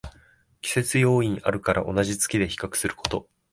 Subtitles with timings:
[0.63, 3.27] 季節要因あるから同じ月で比較すること